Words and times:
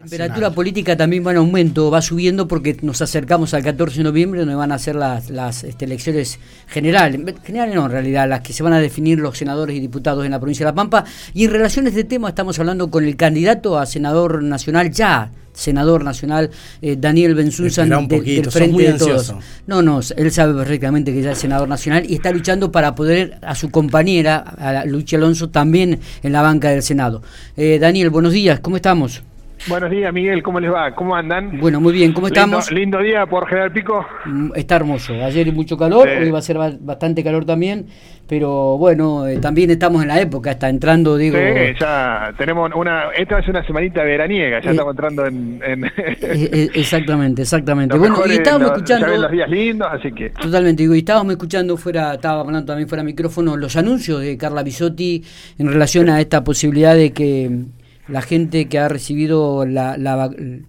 La 0.00 0.06
temperatura 0.06 0.50
política 0.52 0.96
también 0.96 1.26
va 1.26 1.32
en 1.32 1.36
aumento, 1.36 1.90
va 1.90 2.00
subiendo 2.00 2.48
porque 2.48 2.74
nos 2.80 3.02
acercamos 3.02 3.52
al 3.52 3.62
14 3.62 3.98
de 3.98 4.04
noviembre 4.04 4.40
donde 4.40 4.54
van 4.54 4.72
a 4.72 4.78
ser 4.78 4.96
las, 4.96 5.28
las 5.28 5.62
este, 5.62 5.84
elecciones 5.84 6.38
generales, 6.68 7.20
generales 7.44 7.74
no 7.74 7.84
en 7.84 7.90
realidad, 7.90 8.26
las 8.26 8.40
que 8.40 8.54
se 8.54 8.62
van 8.62 8.72
a 8.72 8.80
definir 8.80 9.18
los 9.18 9.36
senadores 9.36 9.76
y 9.76 9.80
diputados 9.80 10.24
en 10.24 10.30
la 10.30 10.38
provincia 10.40 10.64
de 10.64 10.72
La 10.72 10.74
Pampa. 10.74 11.04
Y 11.34 11.44
en 11.44 11.50
relación 11.50 11.84
a 11.84 11.90
este 11.90 12.04
tema 12.04 12.30
estamos 12.30 12.58
hablando 12.58 12.90
con 12.90 13.04
el 13.04 13.14
candidato 13.16 13.78
a 13.78 13.84
senador 13.84 14.42
nacional 14.42 14.90
ya, 14.90 15.32
senador 15.52 16.02
nacional 16.02 16.48
eh, 16.80 16.96
Daniel 16.98 17.34
Benzunzan 17.34 17.90
del 18.08 18.50
Frente 18.50 18.92
de 18.92 18.92
Todos. 18.94 19.34
No, 19.66 19.82
no, 19.82 20.00
él 20.16 20.32
sabe 20.32 20.54
perfectamente 20.54 21.12
que 21.12 21.20
ya 21.20 21.32
es 21.32 21.38
senador 21.38 21.68
nacional 21.68 22.06
y 22.08 22.14
está 22.14 22.30
luchando 22.32 22.72
para 22.72 22.94
poder 22.94 23.36
a 23.42 23.54
su 23.54 23.70
compañera, 23.70 24.38
a 24.38 24.86
Luchi 24.86 25.16
Alonso, 25.16 25.50
también 25.50 26.00
en 26.22 26.32
la 26.32 26.40
banca 26.40 26.70
del 26.70 26.82
Senado. 26.82 27.20
Eh, 27.54 27.78
Daniel, 27.78 28.08
buenos 28.08 28.32
días, 28.32 28.60
¿cómo 28.60 28.76
estamos? 28.76 29.24
Buenos 29.68 29.90
días, 29.90 30.12
Miguel, 30.12 30.42
¿cómo 30.42 30.58
les 30.58 30.72
va? 30.72 30.94
¿Cómo 30.94 31.14
andan? 31.14 31.60
Bueno, 31.60 31.80
muy 31.82 31.92
bien, 31.92 32.14
¿cómo 32.14 32.28
estamos? 32.28 32.72
Lindo, 32.72 32.98
día 32.98 33.26
por 33.26 33.46
General 33.46 33.70
Pico. 33.70 34.06
Mm, 34.24 34.52
está 34.54 34.76
hermoso. 34.76 35.12
Ayer 35.12 35.52
mucho 35.52 35.76
calor, 35.76 36.08
hoy 36.08 36.30
va 36.30 36.38
a 36.38 36.42
ser 36.42 36.56
bastante 36.80 37.22
calor 37.22 37.44
también, 37.44 37.86
pero 38.26 38.78
bueno, 38.78 39.26
eh, 39.26 39.36
también 39.36 39.70
estamos 39.70 40.00
en 40.00 40.08
la 40.08 40.18
época, 40.18 40.52
está 40.52 40.70
entrando, 40.70 41.16
digo. 41.16 41.36
Sí, 41.36 41.74
ya 41.78 42.32
tenemos 42.38 42.70
una. 42.74 43.10
Esta 43.10 43.38
es 43.38 43.48
una 43.48 43.64
semanita 43.66 44.02
veraniega, 44.02 44.62
ya 44.62 44.70
eh, 44.70 44.72
estamos 44.72 44.92
entrando 44.92 45.26
en. 45.26 45.60
Eh, 45.62 46.70
exactamente, 46.74 47.42
exactamente. 47.42 47.98
bueno, 47.98 48.22
y 48.26 48.32
estábamos 48.32 48.72
escuchando. 48.72 49.08
los 49.08 49.30
días 49.30 49.50
lindos, 49.50 49.88
así 49.92 50.10
que. 50.12 50.30
Totalmente, 50.30 50.82
digo, 50.82 50.94
y 50.94 51.00
estábamos 51.00 51.32
escuchando 51.32 51.76
fuera, 51.76 52.14
estaba 52.14 52.40
hablando 52.40 52.64
también 52.64 52.88
fuera 52.88 53.04
micrófono, 53.04 53.56
los 53.58 53.76
anuncios 53.76 54.22
de 54.22 54.38
Carla 54.38 54.62
Bisotti 54.62 55.22
en 55.58 55.68
relación 55.70 56.08
a 56.08 56.18
esta 56.18 56.42
posibilidad 56.42 56.94
de 56.94 57.12
que 57.12 57.66
la 58.08 58.22
gente 58.22 58.66
que 58.68 58.78
ha 58.78 58.88
recibido 58.88 59.64
la, 59.64 59.96
la, 59.96 60.16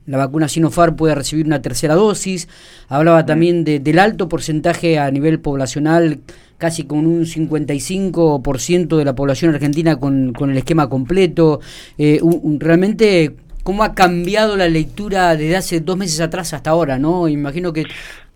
vacuna 0.05 0.47
Sinopharm 0.47 0.95
puede 0.95 1.15
recibir 1.15 1.45
una 1.45 1.61
tercera 1.61 1.95
dosis. 1.95 2.47
Hablaba 2.87 3.25
también 3.25 3.63
de, 3.63 3.79
del 3.79 3.99
alto 3.99 4.29
porcentaje 4.29 4.99
a 4.99 5.09
nivel 5.11 5.39
poblacional, 5.39 6.19
casi 6.57 6.83
con 6.83 7.07
un 7.07 7.25
55% 7.25 8.97
de 8.97 9.05
la 9.05 9.15
población 9.15 9.53
argentina 9.53 9.97
con, 9.99 10.33
con 10.33 10.51
el 10.51 10.57
esquema 10.57 10.89
completo. 10.89 11.61
Eh, 11.97 12.21
realmente, 12.59 13.35
¿cómo 13.63 13.83
ha 13.83 13.95
cambiado 13.95 14.55
la 14.55 14.67
lectura 14.67 15.35
desde 15.35 15.57
hace 15.57 15.79
dos 15.79 15.97
meses 15.97 16.19
atrás 16.21 16.53
hasta 16.53 16.69
ahora? 16.69 16.99
no 16.99 17.27
Imagino 17.27 17.73
que 17.73 17.85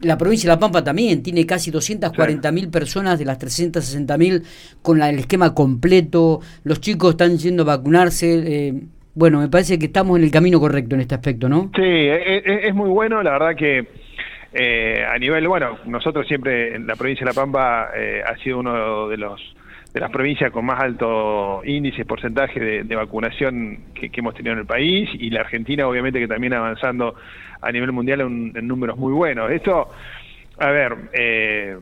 la 0.01 0.17
provincia 0.17 0.49
de 0.49 0.55
La 0.55 0.59
Pampa 0.59 0.83
también 0.83 1.23
tiene 1.23 1.45
casi 1.45 1.71
240 1.71 2.51
mil 2.51 2.69
personas 2.69 3.17
de 3.17 3.25
las 3.25 3.39
360 3.39 4.17
mil 4.17 4.43
con 4.81 5.01
el 5.01 5.19
esquema 5.19 5.53
completo. 5.53 6.41
Los 6.63 6.81
chicos 6.81 7.11
están 7.11 7.37
yendo 7.37 7.63
a 7.63 7.77
vacunarse. 7.77 8.43
Eh, 8.45 8.73
bueno, 9.13 9.39
me 9.39 9.47
parece 9.47 9.79
que 9.79 9.85
estamos 9.85 10.17
en 10.17 10.25
el 10.25 10.31
camino 10.31 10.59
correcto 10.59 10.95
en 10.95 11.01
este 11.01 11.15
aspecto, 11.15 11.47
¿no? 11.47 11.71
Sí, 11.75 11.81
e, 11.81 12.37
e, 12.37 12.67
es, 12.67 12.75
muy 12.75 12.89
bueno, 12.89 13.23
la 13.23 13.31
verdad 13.31 13.55
que 13.55 13.87
eh, 14.53 15.05
a 15.05 15.17
nivel, 15.17 15.47
bueno, 15.47 15.77
nosotros 15.85 16.27
siempre 16.27 16.75
en 16.75 16.85
la 16.85 16.95
provincia 16.95 17.25
de 17.25 17.31
La 17.31 17.33
Pampa 17.33 17.89
eh, 17.95 18.21
ha 18.25 18.35
sido 18.37 18.59
uno 18.59 19.07
de 19.07 19.17
los 19.17 19.41
de 19.95 20.01
las 20.01 20.11
provincias 20.11 20.51
con 20.51 20.65
más 20.65 20.81
alto 20.81 21.61
índice, 21.63 22.03
porcentaje 22.03 22.83
de, 22.83 22.95
vacunación 22.97 23.79
que, 23.93 24.11
hemos 24.13 24.35
tenido 24.35 24.51
en 24.51 24.59
el 24.59 24.65
país 24.65 25.09
y 25.13 25.29
la 25.29 25.39
Argentina 25.39 25.87
obviamente 25.87 26.19
que 26.19 26.27
también 26.27 26.53
avanzando 26.53 27.15
a 27.65 27.71
nivel 27.71 27.91
mundial 27.91 28.21
en, 28.21 28.51
en 28.55 28.67
números 28.67 28.97
muy 28.97 29.11
buenos. 29.11 29.51
Esto, 29.51 29.89
a 30.59 30.69
ver, 30.69 30.95
eh, 31.13 31.77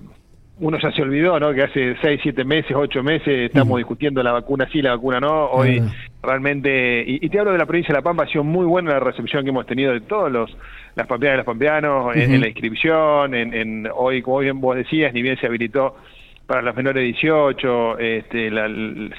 uno 0.60 0.78
ya 0.80 0.92
se 0.92 1.02
olvidó, 1.02 1.40
¿no? 1.40 1.54
Que 1.54 1.64
hace 1.64 1.96
seis, 2.02 2.20
siete 2.22 2.44
meses, 2.44 2.72
ocho 2.76 3.04
meses 3.04 3.28
estamos 3.28 3.78
discutiendo 3.78 4.22
la 4.22 4.32
vacuna 4.32 4.68
sí, 4.72 4.82
la 4.82 4.92
vacuna 4.92 5.20
no. 5.20 5.46
Hoy 5.48 5.82
realmente, 6.22 7.04
y, 7.06 7.28
te 7.28 7.40
hablo 7.40 7.52
de 7.52 7.58
la 7.58 7.66
provincia 7.66 7.92
de 7.92 8.00
La 8.00 8.04
Pampa, 8.04 8.24
ha 8.24 8.28
sido 8.28 8.44
muy 8.44 8.66
buena 8.66 8.92
la 8.92 9.00
recepción 9.00 9.44
que 9.44 9.50
hemos 9.50 9.66
tenido 9.66 9.92
de 9.92 10.02
todos 10.02 10.32
los 10.32 10.56
las 10.96 11.08
pampeanas 11.08 11.36
y 11.36 11.38
los 11.38 11.46
pampeanos 11.46 12.16
en, 12.16 12.40
la 12.40 12.48
inscripción, 12.48 13.34
en, 13.34 13.90
hoy, 13.96 14.22
como 14.22 14.40
bien 14.40 14.62
vos 14.62 14.76
decías, 14.76 15.12
ni 15.12 15.24
bien 15.24 15.38
se 15.38 15.48
habilitó 15.48 15.96
para 16.46 16.62
las 16.62 16.76
menores 16.76 17.02
de 17.02 17.06
18, 17.06 18.00
este, 18.00 18.52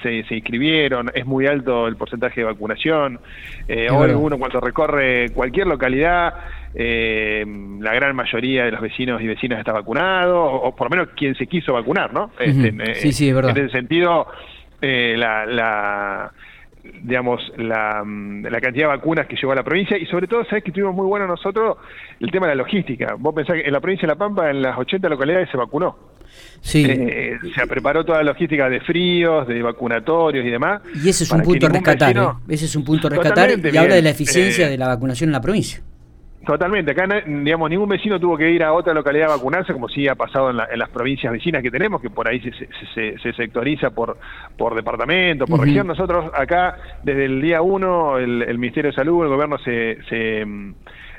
se, 0.01 0.35
inscribieron, 0.35 1.11
es 1.13 1.25
muy 1.25 1.47
alto 1.47 1.87
el 1.87 1.95
porcentaje 1.95 2.41
de 2.41 2.45
vacunación. 2.45 3.19
Eh, 3.67 3.89
hoy 3.89 4.11
uno 4.11 4.37
cuando 4.37 4.59
recorre 4.59 5.29
cualquier 5.31 5.65
localidad, 5.67 6.35
eh, 6.75 7.43
la 7.79 7.93
gran 7.95 8.15
mayoría 8.15 8.65
de 8.65 8.71
los 8.71 8.81
vecinos 8.81 9.21
y 9.21 9.27
vecinas 9.27 9.59
está 9.59 9.71
vacunado, 9.71 10.43
o, 10.43 10.75
por 10.75 10.91
lo 10.91 10.97
menos 10.97 11.13
quien 11.15 11.35
se 11.35 11.47
quiso 11.47 11.73
vacunar, 11.73 12.13
¿no? 12.13 12.31
Este, 12.39 12.95
sí, 12.95 13.11
sí, 13.11 13.29
es 13.29 13.35
verdad. 13.35 13.57
En 13.57 13.65
ese 13.65 13.71
sentido, 13.75 14.27
eh, 14.81 15.15
la, 15.17 16.31
digamos, 17.03 17.41
la, 17.57 18.03
la, 18.03 18.61
cantidad 18.61 18.87
de 18.89 18.97
vacunas 18.97 19.27
que 19.27 19.35
llegó 19.35 19.51
a 19.51 19.55
la 19.55 19.63
provincia 19.63 19.97
y 19.97 20.05
sobre 20.05 20.27
todo, 20.27 20.43
¿sabes 20.45 20.63
que 20.63 20.71
tuvimos 20.71 20.95
muy 20.95 21.05
bueno 21.05 21.27
nosotros? 21.27 21.77
El 22.19 22.31
tema 22.31 22.47
de 22.47 22.55
la 22.55 22.63
logística. 22.63 23.15
Vos 23.17 23.33
pensás 23.33 23.55
que 23.55 23.67
en 23.67 23.73
la 23.73 23.79
provincia 23.79 24.07
de 24.07 24.13
La 24.13 24.17
Pampa, 24.17 24.49
en 24.49 24.61
las 24.61 24.77
80 24.77 25.09
localidades 25.09 25.49
se 25.49 25.57
vacunó. 25.57 25.95
Sí. 26.61 26.85
Eh, 26.87 27.37
se 27.55 27.67
preparó 27.67 28.03
toda 28.03 28.19
la 28.19 28.31
logística 28.31 28.69
de 28.69 28.81
fríos, 28.81 29.47
de 29.47 29.61
vacunatorios 29.61 30.45
y 30.45 30.49
demás. 30.49 30.81
Y 30.95 31.09
ese 31.09 31.23
es 31.23 31.31
un 31.31 31.41
punto 31.41 31.67
a 31.67 31.69
rescatar, 31.69 32.17
¿eh? 32.17 32.21
ese 32.49 32.65
es 32.65 32.75
un 32.75 32.83
punto 32.83 33.07
a 33.07 33.09
rescatar 33.11 33.51
y 33.51 33.77
habla 33.77 33.95
de 33.95 34.01
la 34.01 34.09
eficiencia 34.09 34.67
de 34.67 34.77
la 34.77 34.87
vacunación 34.87 35.29
en 35.29 35.33
la 35.33 35.41
provincia. 35.41 35.81
Totalmente, 36.45 36.91
acá 36.91 37.07
digamos 37.25 37.69
ningún 37.71 37.89
vecino 37.89 38.19
tuvo 38.19 38.37
que 38.37 38.51
ir 38.51 38.63
a 38.63 38.71
otra 38.71 38.93
localidad 38.93 39.31
a 39.31 39.37
vacunarse 39.37 39.73
como 39.73 39.89
sí 39.89 40.07
ha 40.07 40.13
pasado 40.13 40.51
en, 40.51 40.57
las 40.57 40.89
provincias 40.89 41.33
vecinas 41.33 41.63
que 41.63 41.71
tenemos, 41.71 41.99
que 41.99 42.11
por 42.11 42.27
ahí 42.27 42.39
se, 42.39 43.17
se, 43.17 43.33
sectoriza 43.33 43.89
por, 43.89 44.17
por 44.55 44.75
departamento, 44.75 45.47
por 45.47 45.61
región. 45.61 45.87
Nosotros 45.87 46.31
acá 46.35 46.77
desde 47.01 47.25
el 47.25 47.41
día 47.41 47.63
uno 47.63 48.19
el, 48.19 48.43
el 48.43 48.59
Ministerio 48.59 48.91
de 48.91 48.95
Salud, 48.95 49.23
el 49.23 49.29
gobierno 49.29 49.57
se, 49.57 49.97
se 50.07 50.45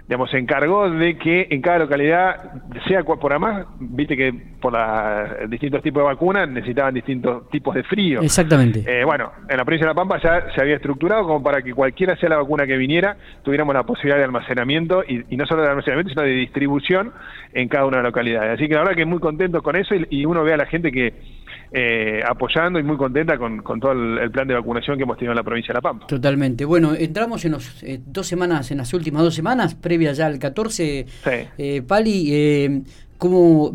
digamos, 0.08 0.30
se 0.30 0.38
encargó 0.38 0.88
de 0.88 1.18
que 1.18 1.48
en 1.50 1.60
cada 1.60 1.78
localidad, 1.80 2.52
sea 2.86 3.02
por 3.02 3.32
además, 3.32 3.66
viste 3.80 4.16
que 4.16 4.32
por 4.60 4.72
los 4.72 5.50
distintos 5.50 5.82
tipos 5.82 6.02
de 6.02 6.06
vacunas 6.06 6.48
necesitaban 6.48 6.94
distintos 6.94 7.48
tipos 7.50 7.74
de 7.74 7.82
frío. 7.82 8.20
Exactamente. 8.22 8.84
Eh, 8.86 9.04
bueno, 9.04 9.32
en 9.48 9.56
la 9.56 9.64
provincia 9.64 9.86
de 9.86 9.90
La 9.90 9.94
Pampa 9.94 10.20
ya 10.22 10.52
se 10.54 10.60
había 10.60 10.76
estructurado 10.76 11.24
como 11.24 11.42
para 11.42 11.60
que 11.60 11.74
cualquiera 11.74 12.16
sea 12.16 12.28
la 12.28 12.36
vacuna 12.36 12.66
que 12.66 12.76
viniera, 12.76 13.16
tuviéramos 13.42 13.74
la 13.74 13.82
posibilidad 13.82 14.18
de 14.18 14.24
almacenamiento, 14.24 15.02
y, 15.06 15.36
no 15.36 15.44
solo 15.44 15.62
de 15.62 15.70
almacenamiento, 15.70 16.10
sino 16.10 16.22
de 16.22 16.30
distribución 16.30 17.12
en 17.52 17.68
cada 17.68 17.86
una 17.86 17.96
de 17.96 18.02
las 18.04 18.10
localidades. 18.10 18.54
Así 18.54 18.68
que 18.68 18.74
la 18.74 18.80
verdad 18.80 18.94
que 18.94 19.04
muy 19.06 19.18
contentos 19.18 19.60
con 19.62 19.74
eso 19.74 19.94
y 20.08 20.24
uno 20.24 20.44
ve 20.44 20.52
a 20.54 20.56
la 20.56 20.66
gente 20.66 20.92
que 20.92 21.14
eh, 21.72 22.22
apoyando 22.26 22.78
y 22.78 22.82
muy 22.82 22.96
contenta 22.96 23.36
con, 23.38 23.62
todo 23.80 23.92
el, 23.92 24.30
plan 24.30 24.46
de 24.46 24.54
vacunación 24.54 24.96
que 24.96 25.02
hemos 25.02 25.16
tenido 25.16 25.32
en 25.32 25.36
la 25.36 25.42
provincia 25.42 25.72
de 25.72 25.74
La 25.74 25.80
Pampa. 25.80 26.06
Totalmente. 26.06 26.64
Bueno, 26.64 26.94
entramos 26.94 27.44
en 27.44 27.52
los, 27.52 27.82
eh, 27.82 28.00
dos 28.06 28.26
semanas, 28.26 28.70
en 28.70 28.78
las 28.78 28.92
últimas 28.94 29.22
dos 29.22 29.34
semanas, 29.34 29.74
previa 29.74 30.12
ya 30.12 30.26
al 30.26 30.38
14, 30.38 31.06
eh, 31.58 31.82
Pali, 31.86 32.84
¿cómo 33.18 33.72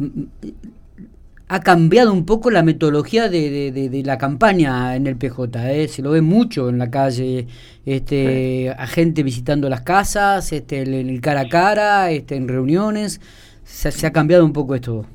ha 1.49 1.59
cambiado 1.59 2.13
un 2.13 2.25
poco 2.25 2.49
la 2.49 2.63
metodología 2.63 3.27
de, 3.27 4.01
la 4.05 4.17
campaña 4.17 4.95
en 4.95 5.05
el 5.05 5.17
PJ? 5.17 5.87
Se 5.89 6.01
lo 6.01 6.11
ve 6.11 6.21
mucho 6.21 6.69
en 6.69 6.77
la 6.77 6.89
calle, 6.89 7.47
este, 7.85 8.69
a 8.69 8.87
gente 8.87 9.21
visitando 9.21 9.69
las 9.69 9.81
casas, 9.81 10.53
este, 10.53 10.81
en 10.83 11.09
el 11.09 11.19
cara 11.19 11.41
a 11.41 11.49
cara, 11.49 12.11
este, 12.11 12.37
en 12.37 12.47
reuniones. 12.47 13.19
se 13.63 14.07
ha 14.07 14.11
cambiado 14.13 14.45
un 14.45 14.53
poco 14.53 14.75
esto. 14.75 15.05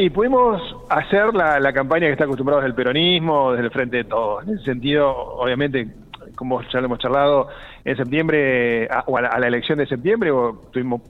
Y 0.00 0.10
pudimos 0.10 0.62
hacer 0.90 1.34
la, 1.34 1.72
campaña 1.72 2.06
que 2.06 2.12
está 2.12 2.22
acostumbrado 2.22 2.60
desde 2.60 2.68
el 2.68 2.76
peronismo, 2.76 3.50
desde 3.50 3.64
el 3.64 3.72
frente 3.72 3.96
de 3.96 4.04
todos. 4.04 4.46
En 4.46 4.54
ese 4.54 4.64
sentido, 4.66 5.10
obviamente, 5.10 5.88
como 6.36 6.62
ya 6.62 6.78
lo 6.78 6.86
hemos 6.86 7.00
charlado, 7.00 7.48
en 7.84 7.96
septiembre, 7.96 8.88
o 9.06 9.18
a, 9.18 9.22
la, 9.22 9.48
elección 9.48 9.76
de 9.76 9.88
septiembre, 9.88 10.30
tuvimos, 10.70 11.02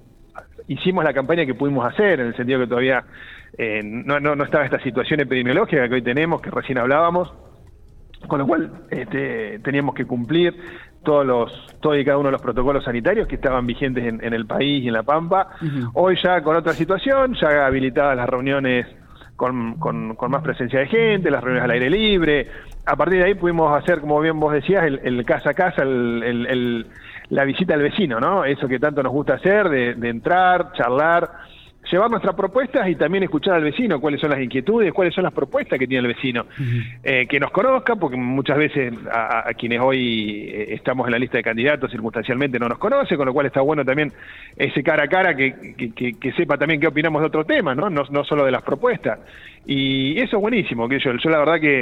hicimos 0.69 1.05
la 1.05 1.13
campaña 1.13 1.45
que 1.45 1.53
pudimos 1.53 1.85
hacer, 1.85 2.21
en 2.21 2.29
el 2.29 2.37
sentido 2.37 2.61
que 2.61 2.67
todavía 2.67 3.05
eh, 3.59 3.83
no, 3.85 4.21
no, 4.21 4.35
no 4.35 4.45
estaba 4.45 4.65
esta 4.65 4.81
situación 4.81 5.21
epidemiológica 5.21 5.87
que 5.87 5.97
hoy 5.97 6.03
tenemos, 6.03 6.41
que 6.41 6.51
recién 6.51 6.79
hablábamos, 6.79 7.31
con 8.27 8.41
lo 8.41 8.47
cual 8.47 8.71
este, 8.91 9.59
teníamos 9.61 9.95
que 9.95 10.05
cumplir 10.05 10.55
todos 11.05 11.25
los 11.25 11.77
todos 11.81 11.97
y 11.99 12.05
cada 12.05 12.19
uno 12.19 12.29
de 12.29 12.33
los 12.33 12.43
protocolos 12.43 12.85
sanitarios 12.85 13.29
que 13.29 13.37
estaban 13.37 13.67
vigentes 13.67 14.05
en, 14.05 14.35
el 14.35 14.47
país 14.47 14.83
y 14.83 14.89
en 14.89 14.95
la 14.95 15.05
Pampa. 15.05 15.51
Hoy 15.95 16.19
ya 16.23 16.43
con 16.43 16.57
otra 16.57 16.73
situación, 16.73 17.35
ya 17.35 17.67
habilitadas 17.67 18.17
las 18.17 18.29
reuniones 18.29 18.87
con, 19.37 19.75
con, 19.79 20.17
más 20.31 20.43
presencia 20.43 20.81
de 20.81 20.87
gente, 20.87 21.31
las 21.31 21.43
reuniones 21.43 21.65
al 21.65 21.71
aire 21.71 21.89
libre. 21.89 22.49
A 22.85 22.97
partir 22.97 23.21
de 23.21 23.27
ahí 23.27 23.35
pudimos 23.35 23.73
hacer, 23.77 24.01
como 24.01 24.21
bien 24.21 24.41
vos 24.41 24.53
decías, 24.53 24.85
el, 24.85 25.25
casa 25.25 25.51
a 25.51 25.55
casa, 25.55 25.83
el, 25.83 26.87
la 27.29 27.45
visita 27.45 27.75
al 27.75 27.83
vecino, 27.83 28.19
¿no? 28.19 28.45
Eso 28.45 28.67
que 28.67 28.81
tanto 28.81 29.03
nos 29.03 29.13
gusta 29.13 29.35
hacer, 29.35 29.69
de, 29.69 29.95
de 29.95 30.09
entrar, 30.09 30.73
charlar 30.73 31.31
llevar 31.91 32.11
nuestras 32.11 32.35
propuestas 32.35 32.89
y 32.89 32.95
también 32.95 33.25
escuchar 33.25 33.55
al 33.55 33.65
vecino 33.65 34.01
cuáles 34.01 34.21
son 34.21 34.31
las 34.31 34.41
inquietudes, 34.41 34.93
cuáles 34.93 35.15
son 35.15 35.25
las 35.25 35.33
propuestas 35.33 35.79
que 35.79 35.87
tiene 35.87 36.07
el 36.07 36.15
vecino. 36.15 36.47
Eh, 37.03 37.27
que 37.27 37.41
nos 37.41 37.51
conozca, 37.51 37.97
porque 37.97 38.17
muchas 38.17 38.59
veces 38.59 38.95
a, 39.11 39.51
quienes 39.55 39.81
hoy 39.81 40.49
eh, 40.49 40.75
estamos 40.75 41.07
en 41.07 41.13
la 41.13 41.19
lista 41.19 41.39
de 41.39 41.43
candidatos 41.43 41.91
circunstancialmente 41.91 42.59
no 42.59 42.69
nos 42.69 42.79
conoce, 42.79 43.17
con 43.17 43.27
lo 43.27 43.33
cual 43.33 43.47
está 43.47 43.61
bueno 43.61 43.85
también 43.85 44.13
ese 44.57 44.83
cara 44.83 45.05
a 45.05 45.09
cara 45.09 45.35
que, 45.35 45.75
que, 45.95 46.33
sepa 46.33 46.57
también 46.57 46.81
qué 46.81 46.87
opinamos 46.87 47.21
de 47.23 47.27
otro 47.27 47.45
tema, 47.45 47.75
¿no? 47.75 47.89
¿no? 47.91 48.03
No 48.11 48.25
solo 48.25 48.45
de 48.45 48.51
las 48.51 48.63
propuestas. 48.63 49.19
Y 49.67 50.19
eso 50.19 50.37
es 50.37 50.43
buenísimo, 50.43 50.89
que 50.89 50.99
yo, 50.99 51.13
yo 51.15 51.31
la 51.31 51.39
verdad 51.39 51.61
que 51.61 51.81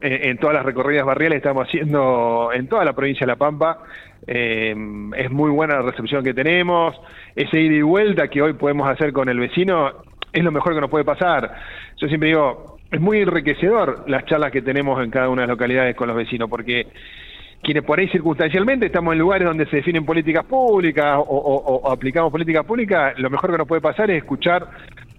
eh, 0.00 0.28
en 0.28 0.36
todas 0.36 0.54
las 0.54 0.64
recorridas 0.64 1.06
barriales 1.06 1.38
estamos 1.38 1.66
haciendo 1.66 2.50
en 2.52 2.68
toda 2.68 2.84
la 2.84 2.92
provincia 2.92 3.26
de 3.26 3.32
La 3.32 3.36
Pampa, 3.36 3.78
eh, 4.26 4.74
es 5.16 5.30
muy 5.30 5.50
buena 5.50 5.76
la 5.76 5.82
recepción 5.82 6.24
que 6.24 6.34
tenemos, 6.34 6.94
ese 7.34 7.60
ida 7.60 7.74
y 7.74 7.82
vuelta 7.82 8.28
que 8.28 8.42
hoy 8.42 8.54
podemos 8.54 8.88
hacer 8.88 9.12
con 9.12 9.28
el 9.28 9.38
vecino 9.38 9.92
es 10.32 10.44
lo 10.44 10.52
mejor 10.52 10.74
que 10.74 10.80
nos 10.80 10.90
puede 10.90 11.04
pasar. 11.04 11.54
Yo 11.96 12.08
siempre 12.08 12.28
digo, 12.28 12.78
es 12.90 13.00
muy 13.00 13.20
enriquecedor 13.20 14.04
las 14.08 14.24
charlas 14.26 14.52
que 14.52 14.62
tenemos 14.62 15.02
en 15.02 15.10
cada 15.10 15.28
una 15.28 15.42
de 15.42 15.48
las 15.48 15.54
localidades 15.54 15.96
con 15.96 16.08
los 16.08 16.16
vecinos, 16.16 16.48
porque 16.48 16.86
quienes 17.62 17.82
por 17.84 17.98
ahí 17.98 18.08
circunstancialmente 18.08 18.86
estamos 18.86 19.12
en 19.12 19.18
lugares 19.18 19.46
donde 19.46 19.66
se 19.66 19.76
definen 19.76 20.04
políticas 20.04 20.44
públicas 20.44 21.18
o, 21.18 21.90
aplicamos 21.90 22.30
políticas 22.30 22.64
públicas, 22.64 23.18
lo 23.18 23.30
mejor 23.30 23.50
que 23.50 23.58
nos 23.58 23.66
puede 23.66 23.80
pasar 23.80 24.10
es 24.10 24.18
escuchar 24.18 24.68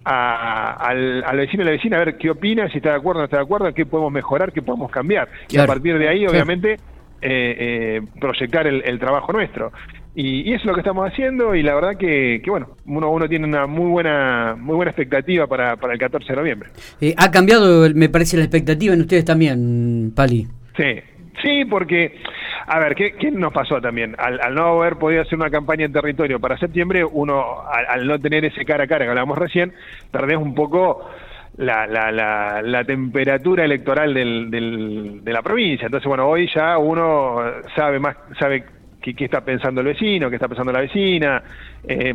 al, 0.04 1.36
vecino 1.36 1.62
y 1.62 1.66
la 1.66 1.72
vecina 1.72 1.96
a 1.96 2.04
ver 2.04 2.16
qué 2.16 2.30
opina, 2.30 2.68
si 2.70 2.78
está 2.78 2.90
de 2.90 2.96
acuerdo 2.96 3.18
o 3.18 3.22
no 3.22 3.24
está 3.24 3.36
de 3.38 3.42
acuerdo, 3.42 3.74
qué 3.74 3.84
podemos 3.84 4.12
mejorar, 4.12 4.52
qué 4.52 4.62
podemos 4.62 4.90
cambiar. 4.90 5.28
Y 5.50 5.58
a 5.58 5.66
partir 5.66 5.98
de 5.98 6.08
ahí, 6.08 6.26
obviamente, 6.26 6.78
eh, 7.22 8.00
proyectar 8.20 8.66
el, 8.66 8.98
trabajo 8.98 9.32
nuestro. 9.32 9.72
Y, 10.14 10.52
eso 10.52 10.62
es 10.62 10.66
lo 10.66 10.74
que 10.74 10.80
estamos 10.80 11.08
haciendo 11.08 11.54
y 11.54 11.62
la 11.62 11.74
verdad 11.74 11.96
que, 11.96 12.42
bueno, 12.46 12.70
uno, 12.86 13.10
uno 13.10 13.28
tiene 13.28 13.46
una 13.46 13.66
muy 13.66 13.88
buena 13.88 14.56
muy 14.58 14.74
buena 14.74 14.90
expectativa 14.90 15.46
para, 15.46 15.76
para 15.76 15.92
el 15.92 15.98
14 15.98 16.26
de 16.26 16.36
noviembre. 16.36 16.70
Eh, 17.00 17.14
ha 17.16 17.30
cambiado, 17.30 17.88
me 17.94 18.08
parece, 18.08 18.36
la 18.36 18.44
expectativa 18.44 18.94
en 18.94 19.00
ustedes 19.00 19.24
también, 19.24 20.12
Pali. 20.14 20.48
Sí, 20.76 21.00
sí, 21.42 21.64
porque, 21.64 22.18
a 22.66 22.78
ver, 22.78 22.94
¿qué, 22.94 23.12
qué 23.12 23.30
nos 23.30 23.52
pasó 23.52 23.80
también? 23.80 24.14
Al, 24.18 24.54
no 24.54 24.80
haber 24.80 24.96
podido 24.96 25.22
hacer 25.22 25.38
una 25.38 25.50
campaña 25.50 25.84
en 25.84 25.92
territorio 25.92 26.40
para 26.40 26.58
septiembre, 26.58 27.04
uno, 27.04 27.62
al, 27.88 28.06
no 28.06 28.18
tener 28.18 28.44
ese 28.44 28.64
cara 28.64 28.84
a 28.84 28.86
cara 28.86 29.04
que 29.04 29.10
hablábamos 29.10 29.38
recién, 29.38 29.72
perdés 30.10 30.36
un 30.36 30.54
poco 30.54 31.08
la, 31.58 31.86
la, 31.86 32.10
la, 32.10 32.62
la 32.62 32.84
temperatura 32.84 33.64
electoral 33.64 34.14
del, 34.14 34.50
del, 34.50 35.24
de 35.24 35.32
la 35.32 35.42
provincia. 35.42 35.86
Entonces, 35.86 36.06
bueno, 36.06 36.26
hoy 36.28 36.48
ya 36.54 36.78
uno 36.78 37.40
sabe 37.74 37.98
más, 37.98 38.16
sabe 38.38 38.64
qué, 39.00 39.14
está 39.18 39.40
pensando 39.44 39.80
el 39.80 39.88
vecino, 39.88 40.30
qué 40.30 40.36
está 40.36 40.48
pensando 40.48 40.72
la 40.72 40.80
vecina. 40.80 41.42
Eh, 41.86 42.14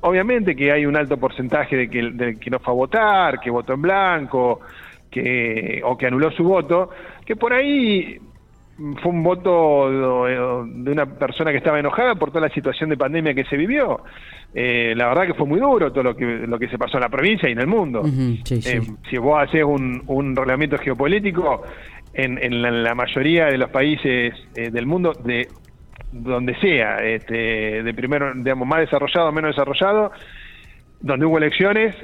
obviamente 0.00 0.54
que 0.56 0.72
hay 0.72 0.86
un 0.86 0.96
alto 0.96 1.16
porcentaje 1.16 1.76
de 1.76 1.88
que, 1.88 2.36
que 2.38 2.50
no 2.50 2.58
fue 2.58 2.72
a 2.72 2.76
votar, 2.76 3.40
que 3.40 3.50
votó 3.50 3.74
en 3.74 3.82
blanco, 3.82 4.60
que, 5.10 5.80
o 5.84 5.96
que 5.96 6.06
anuló 6.06 6.30
su 6.32 6.42
voto, 6.42 6.90
que 7.24 7.36
por 7.36 7.52
ahí 7.52 8.18
fue 9.02 9.10
un 9.10 9.22
voto 9.22 9.90
de 9.90 10.92
una 10.92 11.06
persona 11.06 11.50
que 11.50 11.58
estaba 11.58 11.80
enojada 11.80 12.14
por 12.14 12.30
toda 12.30 12.46
la 12.46 12.54
situación 12.54 12.90
de 12.90 12.96
pandemia 12.96 13.34
que 13.34 13.44
se 13.44 13.56
vivió. 13.56 14.00
Eh, 14.54 14.94
la 14.96 15.08
verdad 15.08 15.26
que 15.26 15.34
fue 15.34 15.46
muy 15.46 15.58
duro 15.58 15.90
todo 15.90 16.04
lo 16.04 16.16
que, 16.16 16.24
lo 16.24 16.58
que 16.58 16.68
se 16.68 16.78
pasó 16.78 16.96
en 16.96 17.02
la 17.02 17.08
provincia 17.08 17.48
y 17.48 17.52
en 17.52 17.58
el 17.58 17.66
mundo. 17.66 18.02
Eh, 18.04 18.80
si 19.10 19.18
vos 19.18 19.42
haces 19.42 19.64
un, 19.64 20.02
un 20.06 20.36
reglamento 20.36 20.78
geopolítico, 20.78 21.62
en, 22.14 22.38
en 22.42 22.82
la, 22.82 22.94
mayoría 22.94 23.46
de 23.46 23.58
los 23.58 23.70
países 23.70 24.34
del 24.54 24.86
mundo, 24.86 25.12
de 25.12 25.48
donde 26.12 26.54
sea, 26.60 26.96
este, 26.96 27.82
de 27.82 27.94
primero, 27.94 28.32
digamos, 28.34 28.66
más 28.66 28.80
desarrollado, 28.80 29.30
menos 29.32 29.54
desarrollado, 29.54 30.12
donde 31.00 31.26
hubo 31.26 31.38
elecciones, 31.38 31.94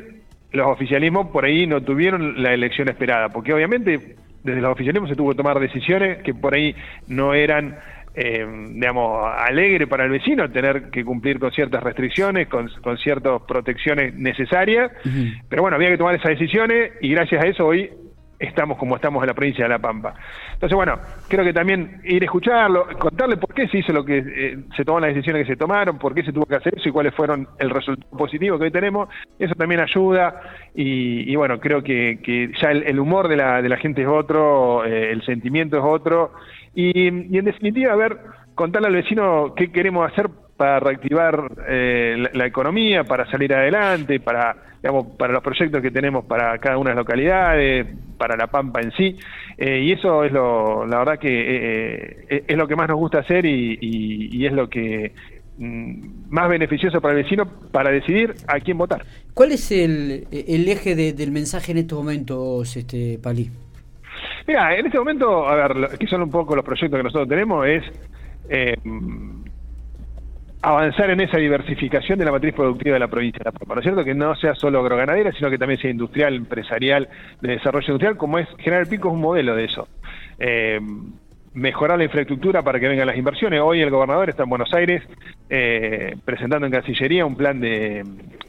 los 0.52 0.66
oficialismos 0.68 1.28
por 1.28 1.44
ahí 1.44 1.66
no 1.66 1.82
tuvieron 1.82 2.42
la 2.42 2.52
elección 2.52 2.88
esperada, 2.88 3.30
porque 3.30 3.52
obviamente 3.52 4.16
desde 4.44 4.60
los 4.60 4.72
oficialismos 4.72 5.10
se 5.10 5.16
tuvo 5.16 5.30
que 5.30 5.36
tomar 5.36 5.58
decisiones 5.58 6.22
que 6.22 6.34
por 6.34 6.54
ahí 6.54 6.76
no 7.08 7.34
eran, 7.34 7.76
eh, 8.14 8.46
digamos, 8.70 9.26
alegre 9.36 9.86
para 9.86 10.04
el 10.04 10.10
vecino, 10.10 10.50
tener 10.50 10.90
que 10.90 11.04
cumplir 11.04 11.40
con 11.40 11.50
ciertas 11.50 11.82
restricciones, 11.82 12.46
con, 12.48 12.68
con 12.82 12.96
ciertas 12.98 13.42
protecciones 13.48 14.14
necesarias, 14.14 14.92
pero 15.48 15.62
bueno, 15.62 15.76
había 15.76 15.88
que 15.88 15.98
tomar 15.98 16.14
esas 16.14 16.30
decisiones 16.30 16.92
y 17.00 17.08
gracias 17.10 17.42
a 17.42 17.48
eso 17.48 17.66
hoy 17.66 17.90
estamos 18.44 18.78
como 18.78 18.96
estamos 18.96 19.22
en 19.22 19.28
la 19.28 19.34
provincia 19.34 19.64
de 19.64 19.68
La 19.68 19.78
Pampa. 19.78 20.14
Entonces, 20.52 20.74
bueno, 20.74 20.98
creo 21.28 21.44
que 21.44 21.52
también 21.52 22.00
ir 22.04 22.22
a 22.22 22.24
escucharlo, 22.26 22.86
contarle 22.98 23.36
por 23.36 23.54
qué 23.54 23.68
se 23.68 23.78
hizo 23.78 23.92
lo 23.92 24.04
que 24.04 24.18
eh, 24.18 24.58
se 24.76 24.84
tomó 24.84 25.00
las 25.00 25.14
decisiones 25.14 25.46
que 25.46 25.52
se 25.52 25.56
tomaron, 25.56 25.98
por 25.98 26.14
qué 26.14 26.22
se 26.22 26.32
tuvo 26.32 26.46
que 26.46 26.56
hacer 26.56 26.74
eso 26.76 26.88
y 26.88 26.92
cuáles 26.92 27.14
fueron 27.14 27.48
el 27.58 27.70
resultado 27.70 28.16
positivo 28.16 28.58
que 28.58 28.64
hoy 28.64 28.70
tenemos, 28.70 29.08
eso 29.38 29.54
también 29.54 29.80
ayuda 29.80 30.40
y, 30.74 31.34
bueno, 31.36 31.60
creo 31.60 31.82
que, 31.82 32.50
ya 32.60 32.70
el, 32.70 32.98
humor 32.98 33.28
de 33.28 33.36
la, 33.36 33.62
de 33.62 33.68
la 33.68 33.76
gente 33.76 34.02
es 34.02 34.08
otro, 34.08 34.84
eh, 34.84 35.12
el 35.12 35.22
sentimiento 35.24 35.76
es 35.76 35.84
otro 35.84 36.32
y, 36.74 37.08
y 37.08 37.38
en 37.38 37.44
definitiva, 37.44 37.92
a 37.92 37.96
ver, 37.96 38.18
contarle 38.54 38.88
al 38.88 38.94
vecino 38.94 39.54
qué 39.54 39.70
queremos 39.70 40.10
hacer 40.10 40.28
para 40.56 40.78
reactivar 40.80 41.50
eh, 41.68 42.28
la, 42.32 42.46
economía, 42.46 43.04
para 43.04 43.28
salir 43.30 43.52
adelante, 43.52 44.20
para, 44.20 44.56
digamos, 44.82 45.06
para 45.16 45.32
los 45.32 45.42
proyectos 45.42 45.82
que 45.82 45.90
tenemos 45.90 46.24
para 46.26 46.58
cada 46.58 46.78
una 46.78 46.90
de 46.90 46.96
las 46.96 47.04
localidades, 47.04 47.86
para 48.16 48.36
La 48.36 48.46
Pampa 48.46 48.80
en 48.80 48.92
sí. 48.92 49.16
Eh, 49.58 49.80
y 49.80 49.92
eso 49.92 50.24
es 50.24 50.32
lo, 50.32 50.86
la 50.86 50.98
verdad 50.98 51.18
que 51.18 52.26
eh, 52.28 52.44
es 52.46 52.56
lo 52.56 52.68
que 52.68 52.76
más 52.76 52.88
nos 52.88 52.98
gusta 52.98 53.18
hacer 53.18 53.44
y, 53.46 54.46
es 54.46 54.52
lo 54.52 54.68
que 54.68 55.12
mm, 55.58 56.30
más 56.30 56.48
beneficioso 56.48 57.00
para 57.00 57.16
el 57.16 57.24
vecino 57.24 57.46
para 57.72 57.90
decidir 57.90 58.34
a 58.46 58.60
quién 58.60 58.78
votar. 58.78 59.04
¿Cuál 59.32 59.52
es 59.52 59.72
el, 59.72 60.28
el 60.30 60.68
eje 60.68 60.94
del 60.94 61.32
mensaje 61.32 61.72
en 61.72 61.78
estos 61.78 61.98
momentos, 61.98 62.76
este 62.76 63.18
Pali? 63.20 63.50
Mira, 64.46 64.76
en 64.76 64.86
este 64.86 64.98
momento, 64.98 65.48
a 65.48 65.54
ver, 65.56 65.98
que 65.98 66.06
son 66.06 66.22
un 66.22 66.30
poco 66.30 66.54
los 66.54 66.64
proyectos 66.64 66.96
que 66.96 67.02
nosotros 67.02 67.28
tenemos, 67.28 67.66
es 67.66 67.82
avanzar 70.64 71.10
en 71.10 71.20
esa 71.20 71.36
diversificación 71.36 72.18
de 72.18 72.24
la 72.24 72.32
matriz 72.32 72.54
productiva 72.54 72.94
de 72.94 73.00
la 73.00 73.08
provincia 73.08 73.38
de 73.38 73.44
La 73.44 73.52
Pampa, 73.52 73.74
¿no 73.74 73.80
es 73.80 73.84
cierto? 73.84 74.02
Que 74.02 74.14
no 74.14 74.34
sea 74.36 74.54
solo 74.54 74.80
agroganadera, 74.80 75.30
sino 75.32 75.50
que 75.50 75.58
también 75.58 75.78
sea 75.78 75.90
industrial, 75.90 76.34
empresarial, 76.34 77.06
de 77.42 77.52
desarrollo 77.52 77.86
industrial, 77.86 78.16
como 78.16 78.38
es 78.38 78.48
General 78.58 78.86
Pico 78.86 79.08
es 79.08 79.14
un 79.14 79.20
modelo 79.20 79.54
de 79.54 79.64
eso. 79.64 79.88
Eh, 80.38 80.80
mejorar 81.52 81.98
la 81.98 82.04
infraestructura 82.04 82.62
para 82.62 82.80
que 82.80 82.88
vengan 82.88 83.06
las 83.06 83.16
inversiones. 83.16 83.60
Hoy 83.60 83.82
el 83.82 83.90
gobernador 83.90 84.30
está 84.30 84.44
en 84.44 84.48
Buenos 84.48 84.72
Aires 84.72 85.02
eh, 85.50 86.16
presentando 86.24 86.66
en 86.66 86.72
Cancillería 86.72 87.26
un 87.26 87.36
plan 87.36 87.60
de 87.60 88.02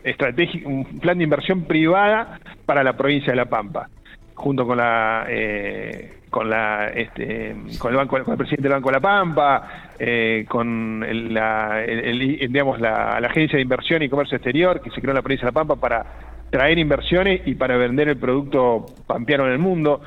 estratégico, 0.03 0.69
un 0.69 0.99
plan 0.99 1.17
de 1.17 1.25
inversión 1.25 1.65
privada 1.65 2.39
para 2.65 2.81
la 2.81 2.93
provincia 2.93 3.31
de 3.31 3.35
La 3.35 3.45
Pampa 3.45 3.89
junto 4.35 4.67
con 4.67 4.77
la 4.77 5.25
eh, 5.27 6.19
con 6.29 6.49
la 6.49 6.89
este, 6.89 7.55
con 7.79 7.91
el 7.91 7.97
banco 7.97 8.21
con 8.23 8.31
el 8.33 8.37
presidente 8.37 8.63
del 8.63 8.73
Banco 8.73 8.89
de 8.89 8.93
la 8.93 8.99
Pampa 8.99 9.67
eh, 9.97 10.45
con 10.47 11.33
la 11.33 11.83
digamos 11.87 12.79
la, 12.79 13.17
agencia 13.17 13.57
de 13.57 13.63
inversión 13.63 14.03
y 14.03 14.09
comercio 14.09 14.35
exterior 14.37 14.81
que 14.81 14.91
se 14.91 15.01
creó 15.01 15.11
en 15.11 15.15
la 15.15 15.21
provincia 15.21 15.45
de 15.45 15.51
La 15.51 15.53
Pampa 15.53 15.75
para 15.77 16.05
traer 16.49 16.77
inversiones 16.77 17.41
y 17.45 17.55
para 17.55 17.77
vender 17.77 18.09
el 18.09 18.17
producto 18.17 18.85
pampeano 19.07 19.45
en 19.45 19.53
el 19.53 19.59
mundo. 19.59 20.01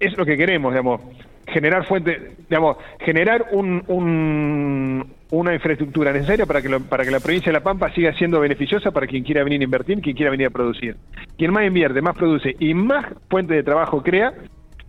Es 0.00 0.16
lo 0.16 0.24
que 0.24 0.36
queremos 0.36 0.72
digamos 0.72 1.00
generar 1.46 1.84
fuentes, 1.86 2.20
digamos, 2.48 2.76
generar 3.00 3.46
un, 3.52 5.12
una 5.32 5.54
infraestructura 5.54 6.12
necesaria 6.12 6.44
para 6.44 6.60
que, 6.60 6.68
para 6.80 7.04
que 7.04 7.10
la 7.10 7.18
provincia 7.18 7.50
de 7.50 7.58
La 7.58 7.64
Pampa 7.64 7.90
siga 7.94 8.12
siendo 8.14 8.38
beneficiosa 8.38 8.90
para 8.90 9.06
quien 9.06 9.24
quiera 9.24 9.42
venir 9.42 9.62
a 9.62 9.64
invertir, 9.64 10.00
quien 10.02 10.14
quiera 10.14 10.30
venir 10.30 10.48
a 10.48 10.50
producir. 10.50 10.96
Quien 11.38 11.52
más 11.52 11.64
invierte, 11.64 12.02
más 12.02 12.14
produce 12.14 12.54
y 12.58 12.74
más 12.74 13.06
fuentes 13.30 13.56
de 13.56 13.62
trabajo 13.62 14.02
crea, 14.02 14.34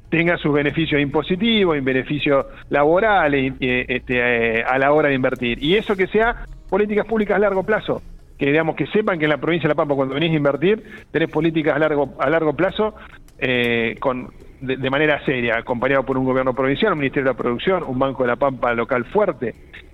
tenga 0.10 0.38
sus 0.38 0.54
beneficios 0.54 1.02
impositivos, 1.02 1.78
y 1.78 1.80
beneficios 1.80 2.46
laborales 2.70 3.54
este, 3.60 4.60
eh, 4.60 4.64
a 4.68 4.78
la 4.78 4.92
hora 4.92 5.08
de 5.08 5.16
invertir. 5.16 5.64
Y 5.64 5.76
eso 5.76 5.96
que 5.96 6.08
sea 6.08 6.46
políticas 6.70 7.06
públicas 7.06 7.38
a 7.38 7.40
largo 7.40 7.64
plazo 7.64 8.02
que 8.38 8.48
digamos 8.48 8.76
que 8.76 8.88
sepan 8.88 9.20
que 9.20 9.26
en 9.26 9.30
la 9.30 9.38
provincia 9.38 9.68
de 9.68 9.74
La 9.74 9.76
Pampa 9.76 9.96
cuando 9.96 10.16
venís 10.16 10.32
a 10.32 10.36
invertir 10.36 10.84
tenés 11.12 11.30
políticas 11.30 11.76
a 11.76 11.80
largo 11.80 12.16
a 12.20 12.30
largo 12.30 12.54
plazo 12.54 12.96
eh, 13.38 13.96
con 14.00 14.32
de, 14.64 14.90
manera 14.90 15.24
seria, 15.26 15.58
acompañado 15.58 16.04
por 16.04 16.18
un 16.18 16.26
gobierno 16.26 16.54
provincial, 16.54 16.94
un 16.94 17.00
Ministerio 17.00 17.26
de 17.26 17.34
la 17.34 17.38
Producción, 17.38 17.84
un 17.86 18.00
Banco 18.00 18.24
de 18.24 18.28
la 18.28 18.38
Pampa 18.38 18.74
local 18.74 19.06
fuerte. 19.06 19.54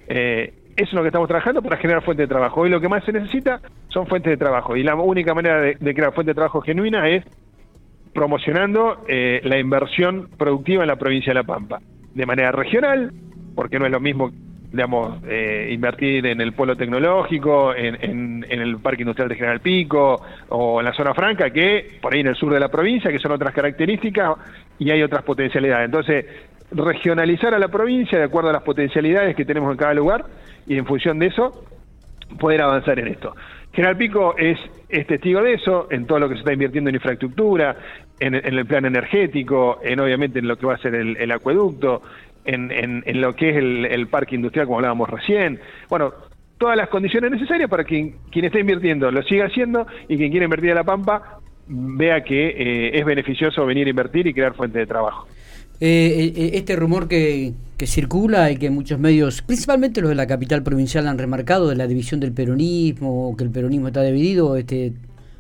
Eh, 0.10 0.54
eso 0.76 0.90
es 0.90 0.94
lo 0.94 1.02
que 1.02 1.08
estamos 1.10 1.28
trabajando 1.28 1.62
para 1.62 1.78
generar 1.78 2.04
fuentes 2.04 2.28
de 2.28 2.34
trabajo. 2.34 2.62
Hoy 2.62 2.70
lo 2.70 2.82
que 2.82 2.90
más 2.90 3.04
se 3.04 3.12
necesita 3.12 3.62
son 3.90 4.08
fuentes 4.08 4.32
de 4.32 4.38
trabajo 4.38 4.76
y 4.76 4.84
la 4.84 4.96
única 4.96 5.34
manera 5.34 5.62
de, 5.62 5.76
crear 5.94 6.14
fuentes 6.14 6.36
de 6.36 6.36
trabajo 6.36 6.62
genuina 6.62 7.08
es 7.10 7.24
promocionando 8.14 9.04
eh, 9.08 9.42
la 9.44 9.60
inversión 9.60 10.30
productiva 10.38 10.84
en 10.84 10.88
la 10.88 10.96
provincia 10.96 11.32
de 11.32 11.36
La 11.36 11.44
Pampa, 11.44 11.80
de 12.14 12.26
manera 12.26 12.52
regional, 12.52 13.14
porque 13.56 13.78
no 13.78 13.86
es 13.86 13.92
lo 13.92 14.00
mismo 14.00 14.32
digamos, 14.72 15.24
eh, 15.28 15.70
invertir 15.72 16.26
en 16.28 16.42
el 16.42 16.54
polo 16.54 16.76
tecnológico, 16.76 17.74
en, 17.74 18.46
el 18.48 18.78
Parque 18.78 19.02
Industrial 19.02 19.28
de 19.28 19.36
General 19.36 19.60
Pico 19.62 20.22
o 20.50 20.80
en 20.80 20.86
la 20.86 20.94
zona 20.94 21.14
franca, 21.14 21.50
que 21.50 21.98
por 22.02 22.14
ahí 22.14 22.22
en 22.22 22.28
el 22.28 22.36
sur 22.36 22.54
de 22.54 22.60
la 22.60 22.70
provincia, 22.70 23.12
que 23.12 23.20
son 23.20 23.32
otras 23.32 23.54
características 23.54 24.38
y 24.78 24.92
hay 24.92 25.02
otras 25.02 25.24
potencialidades. 25.24 25.86
Entonces, 25.86 26.26
regionalizar 26.72 27.54
a 27.54 27.60
la 27.60 27.68
provincia 27.68 28.18
de 28.18 28.26
acuerdo 28.26 28.50
a 28.50 28.54
las 28.54 28.64
potencialidades 28.64 29.36
que 29.36 29.46
tenemos 29.46 29.72
en 29.72 29.78
cada 29.78 29.94
lugar 29.94 30.26
y 30.68 30.78
en 30.78 30.86
función 30.86 31.20
de 31.20 31.28
eso, 31.28 31.64
poder 32.40 32.62
avanzar 32.62 33.00
en 33.00 33.08
esto. 33.08 33.36
General 33.74 33.98
Pico 33.98 34.36
es, 34.38 34.58
testigo 35.08 35.42
de 35.42 35.54
eso, 35.54 35.88
en 35.92 36.06
todo 36.06 36.20
lo 36.20 36.28
que 36.28 36.36
se 36.36 36.40
está 36.40 36.54
invirtiendo 36.54 36.90
en 36.90 36.96
infraestructura, 36.96 37.76
en, 38.20 38.36
el 38.36 38.66
plan 38.66 38.86
energético, 38.86 39.80
en 39.84 40.00
obviamente 40.00 40.40
en 40.40 40.48
lo 40.48 40.58
que 40.58 40.66
va 40.66 40.74
a 40.74 40.78
ser 40.78 40.96
el 40.96 41.32
acueducto, 41.32 42.02
en, 42.46 43.22
lo 43.22 43.36
que 43.36 43.50
es 43.50 43.58
el, 43.58 44.08
parque 44.08 44.36
industrial, 44.36 44.66
como 44.66 44.78
hablábamos 44.78 45.10
recién. 45.10 45.60
Bueno, 45.90 46.14
todas 46.58 46.78
las 46.78 46.90
condiciones 46.90 47.32
necesarias 47.32 47.70
para 47.70 47.84
que 47.84 48.16
quien 48.32 48.46
esté 48.46 48.60
invirtiendo 48.60 49.12
lo 49.12 49.22
siga 49.24 49.46
haciendo 49.46 49.86
y 50.08 50.18
quien 50.18 50.32
quiera 50.32 50.46
invertir 50.46 50.72
a 50.72 50.76
La 50.76 50.84
Pampa 50.84 51.40
vea 51.68 52.24
que 52.24 52.48
eh, 52.48 52.92
es 52.98 53.06
beneficioso 53.06 53.66
venir 53.66 53.88
a 53.88 53.92
invertir 53.92 54.28
y 54.28 54.34
crear 54.34 54.54
fuentes 54.54 54.80
de 54.80 54.88
trabajo. 54.88 55.28
Eh, 55.82 56.34
eh, 56.36 56.52
este 56.56 56.76
rumor 56.76 57.08
que, 57.08 57.54
que, 57.78 57.88
circula 57.88 58.52
y 58.52 58.58
que 58.58 58.70
muchos 58.70 59.00
medios, 59.00 59.42
principalmente 59.42 60.02
los 60.02 60.10
de 60.10 60.16
la 60.16 60.28
capital 60.28 60.62
provincial, 60.62 61.08
han 61.08 61.18
remarcado 61.18 61.70
de 61.70 61.76
la 61.78 61.88
división 61.88 62.20
del 62.20 62.34
peronismo, 62.34 63.34
que 63.38 63.46
el 63.46 63.50
peronismo 63.50 63.88
está 63.88 64.04
dividido, 64.04 64.58
este, 64.58 64.92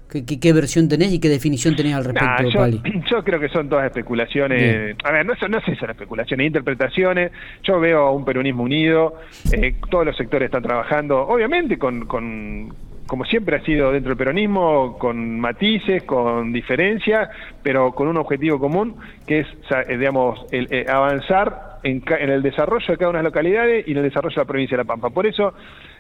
¿qué, 0.10 0.54
versión 0.54 0.88
tenés 0.88 1.14
y 1.14 1.20
qué 1.20 1.28
definición 1.28 1.76
tenés 1.76 1.94
al 1.94 2.06
respecto, 2.06 2.50
yo, 2.50 2.68
Yo 3.12 3.24
creo 3.24 3.40
que 3.40 3.50
son 3.50 3.68
todas 3.70 3.86
especulaciones. 3.86 4.96
A 5.04 5.12
ver, 5.12 5.26
no, 5.26 5.34
no 5.50 5.60
sé 5.62 5.72
si 5.74 5.76
son 5.76 5.90
especulaciones, 5.90 6.48
interpretaciones. 6.48 7.32
Yo 7.64 7.80
veo 7.80 8.12
un 8.12 8.24
peronismo 8.24 8.64
unido, 8.64 9.16
eh, 9.52 9.76
todos 9.90 10.06
los 10.06 10.16
sectores 10.16 10.48
están 10.48 10.64
trabajando, 10.64 11.20
obviamente 11.28 11.78
con, 11.78 12.06
con 12.06 12.74
como 13.10 13.26
siempre 13.26 13.56
ha 13.56 13.62
sido 13.62 13.92
dentro 13.92 14.10
del 14.10 14.18
peronismo, 14.18 14.98
con 15.00 15.40
matices, 15.40 16.04
con 16.04 16.54
diferencias, 16.54 17.28
pero 17.64 17.92
con 17.92 18.08
un 18.08 18.18
objetivo 18.18 18.60
común, 18.60 18.98
que 19.26 19.40
es, 19.40 19.48
eh, 19.88 19.98
digamos, 19.98 20.46
el, 20.52 20.68
eh, 20.70 20.86
avanzar 20.88 21.80
en, 21.82 22.04
el 22.08 22.44
desarrollo 22.44 22.86
de 22.88 22.98
cada 22.98 23.10
una 23.10 23.20
de 23.20 23.24
las 23.24 23.32
localidades 23.32 23.88
y 23.88 23.92
en 23.94 23.98
el 23.98 24.04
desarrollo 24.04 24.36
de 24.36 24.42
la 24.42 24.48
provincia 24.48 24.78
de 24.78 24.84
La 24.84 24.88
Pampa. 24.88 25.10
Por 25.10 25.26
eso, 25.26 25.56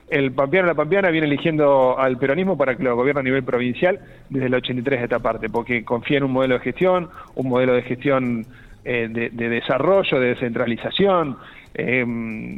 el 0.07 0.31
Pampeano 0.33 0.67
la 0.67 0.75
Pampeana 0.75 1.09
viene 1.09 1.25
eligiendo 1.25 1.97
al 1.97 2.17
peronismo 2.19 2.55
para 2.55 2.75
que 2.75 2.83
lo 2.83 2.95
gobierne 2.95 3.21
a 3.21 3.23
nivel 3.23 3.43
provincial 3.43 3.99
desde 4.29 4.45
el 4.45 4.53
83 4.53 4.99
de 4.99 5.03
esta 5.05 5.19
parte, 5.19 5.49
porque 5.49 5.83
confía 5.83 6.19
en 6.19 6.25
un 6.25 6.31
modelo 6.31 6.53
de 6.55 6.59
gestión, 6.59 7.09
un 7.33 7.49
modelo 7.49 7.73
de 7.73 7.81
gestión 7.81 8.45
eh, 8.91 9.07
de, 9.07 9.29
de 9.29 9.49
desarrollo, 9.49 10.19
de 10.19 10.29
descentralización, 10.29 11.37
eh, 11.75 12.03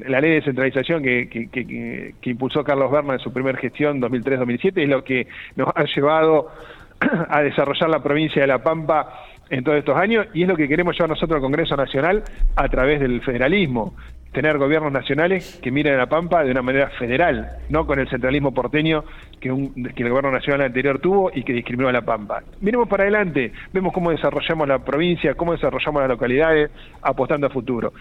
la 0.08 0.22
ley 0.22 0.30
de 0.30 0.36
descentralización 0.38 1.04
que, 1.04 2.14
impulsó 2.24 2.64
Carlos 2.64 2.90
Berna 2.90 3.16
en 3.16 3.20
su 3.20 3.34
primera 3.34 3.58
gestión 3.58 4.02
2003-2007 4.02 4.84
es 4.84 4.88
lo 4.88 5.04
que 5.04 5.28
nos 5.58 5.68
ha 5.76 5.84
llevado 5.84 6.48
a 7.30 7.42
desarrollar 7.42 7.90
la 7.90 8.02
provincia 8.02 8.42
de 8.44 8.48
La 8.48 8.64
Pampa 8.64 9.14
en 9.52 9.64
todos 9.64 9.78
estos 9.78 9.96
años 9.98 10.28
y 10.34 10.44
es 10.44 10.48
lo 10.48 10.56
que 10.56 10.68
queremos 10.68 10.96
llevar 10.96 11.10
nosotros 11.10 11.36
al 11.36 11.42
Congreso 11.42 11.76
Nacional 11.76 12.24
a 12.56 12.68
través 12.70 13.02
del 13.02 13.22
federalismo, 13.22 13.94
tener 14.32 14.58
gobiernos 14.58 14.94
nacionales 14.94 15.60
que 15.62 15.72
miren 15.72 15.96
a 15.96 15.98
La 15.98 16.06
Pampa 16.08 16.44
de 16.44 16.52
una 16.52 16.62
manera 16.62 16.90
federal, 16.92 17.50
no 17.70 17.86
con 17.86 18.00
el 18.00 18.10
centralismo 18.10 18.54
porteño 18.54 19.04
que, 19.42 19.50
que 19.94 20.04
el 20.04 20.10
gobierno 20.10 20.32
nacional 20.32 20.62
anterior 20.62 21.00
tuvo 21.00 21.32
y 21.34 21.44
que 21.44 21.52
discriminó 21.52 21.90
a 21.90 21.92
La 21.92 22.02
Pampa. 22.02 22.42
Miremos 22.62 22.88
para 22.88 23.04
adelante, 23.04 23.52
vemos 23.74 23.94
cómo 23.94 24.12
desarrollamos 24.12 24.68
la 24.68 24.80
provincia, 24.80 25.36
cómo 25.36 25.52
desarrollamos 25.52 26.02
las 26.02 26.10
localidades, 26.10 26.72
apostando 27.02 27.48
a 27.48 27.50
futuro. 27.50 27.92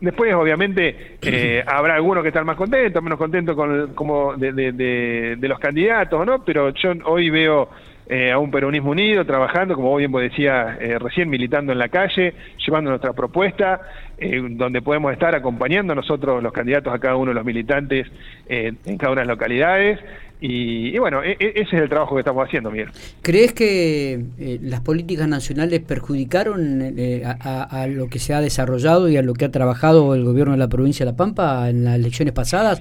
Después, 0.00 0.34
obviamente, 0.34 1.16
eh, 1.22 1.62
habrá 1.66 1.94
algunos 1.94 2.22
que 2.22 2.28
están 2.28 2.44
más 2.44 2.56
contentos, 2.56 3.02
menos 3.02 3.18
contentos 3.18 3.56
con 3.56 3.94
como 3.94 4.34
de, 4.36 4.52
de, 4.72 5.48
los 5.48 5.58
candidatos, 5.58 6.26
¿no? 6.26 6.44
Pero 6.44 6.70
yo 6.70 6.92
hoy 7.04 7.30
veo 7.30 7.68
eh, 8.10 8.32
a 8.32 8.38
un 8.38 8.50
peronismo 8.50 8.90
unido, 8.90 9.24
trabajando, 9.24 9.74
como 9.74 9.96
bien 9.96 10.10
vos 10.10 10.22
decías, 10.22 10.76
eh, 10.80 10.98
recién 10.98 11.30
militando 11.30 11.72
en 11.72 11.78
la 11.78 11.88
calle, 11.88 12.34
llevando 12.66 12.90
nuestra 12.90 13.12
propuesta, 13.12 13.80
donde 14.50 14.82
podemos 14.82 15.14
estar 15.14 15.34
acompañando 15.34 15.94
a 15.94 15.96
nosotros 15.96 16.42
los 16.42 16.52
candidatos 16.52 16.92
a 16.92 16.98
cada 16.98 17.16
uno 17.16 17.30
de 17.30 17.36
los 17.36 17.44
militantes 17.44 18.06
en 18.46 18.98
cada 18.98 19.12
una 19.12 19.22
de 19.22 19.26
las 19.28 19.34
localidades. 19.34 19.98
Y, 20.42 20.98
bueno, 20.98 21.22
e, 21.22 21.32
e, 21.32 21.52
ese 21.56 21.76
es 21.76 21.82
el 21.82 21.88
trabajo 21.88 22.14
que 22.14 22.20
estamos 22.20 22.46
haciendo, 22.46 22.70
Miguel. 22.70 22.88
¿Crees 23.22 23.52
que 23.52 24.14
eh, 24.38 24.58
las 24.62 24.80
políticas 24.80 25.28
nacionales 25.28 25.80
perjudicaron 25.80 26.80
eh, 26.96 27.22
a, 27.24 27.86
lo 27.88 28.08
que 28.08 28.18
se 28.18 28.32
ha 28.32 28.40
desarrollado 28.40 29.08
y 29.10 29.18
a 29.18 29.22
lo 29.22 29.34
que 29.34 29.44
ha 29.44 29.50
trabajado 29.50 30.14
el 30.14 30.24
gobierno 30.24 30.52
de 30.52 30.58
la 30.58 30.68
provincia 30.68 31.04
de 31.04 31.12
La 31.12 31.16
Pampa 31.16 31.68
en 31.68 31.84
las 31.84 31.96
elecciones 31.96 32.32
pasadas? 32.32 32.80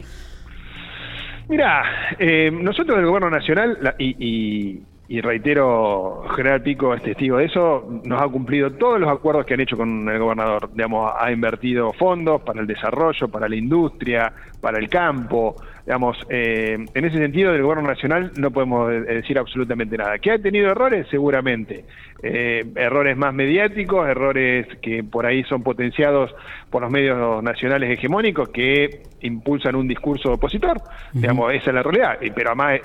Mira, 1.50 1.84
eh, 2.18 2.50
nosotros 2.52 2.96
del 2.96 3.08
gobierno 3.08 3.30
nacional, 3.30 3.78
y, 3.98 4.16
y 4.20 4.82
reitero, 5.22 6.24
General 6.36 6.62
Pico 6.62 6.94
es 6.94 7.02
testigo 7.02 7.38
de 7.38 7.46
eso, 7.46 8.02
nos 8.04 8.22
ha 8.22 8.28
cumplido 8.28 8.72
todos 8.74 9.00
los 9.00 9.10
acuerdos 9.10 9.44
que 9.44 9.56
han 9.56 9.60
hecho 9.62 9.76
con 9.76 10.08
el 10.08 10.20
gobernador. 10.20 10.70
Digamos, 10.72 11.12
ha 11.20 11.32
invertido 11.32 11.92
fondos 11.94 12.42
para 12.42 12.62
el 12.62 12.68
desarrollo, 12.68 13.28
para 13.28 13.50
la 13.50 13.56
industria, 13.56 14.32
para 14.62 14.78
el 14.78 14.88
campo. 14.88 15.56
Digamos, 15.86 16.18
eh, 16.30 16.78
en 16.94 17.06
ese 17.06 17.18
sentido, 17.18 17.52
del 17.52 17.64
gobierno 17.64 17.88
nacional 17.88 18.32
no 18.38 18.52
podemos 18.52 18.90
decir 18.90 19.38
absolutamente 19.38 19.98
nada. 19.98 20.18
¿Que 20.20 20.32
ha 20.32 20.40
tenido 20.40 20.72
errores? 20.72 21.08
Seguramente. 21.10 21.86
Eh, 22.22 22.66
errores 22.76 23.16
más 23.18 23.34
mediáticos, 23.34 24.08
errores 24.08 24.68
que 24.82 25.04
por 25.04 25.26
ahí 25.26 25.44
son 25.44 25.64
potenciados 25.64 26.34
por 26.70 26.82
los 26.82 26.92
medios 26.92 27.42
nacionales 27.42 27.92
hegemónicos 27.92 28.50
que 28.50 29.04
impulsan 29.22 29.76
un 29.76 29.88
discurso 29.88 30.34
opositor. 30.34 30.82
Digamos, 31.14 31.54
esa 31.54 31.70
es 31.72 31.76
la 31.76 31.84
realidad. 31.84 32.20
Pero 32.36 32.50
además, 32.50 32.82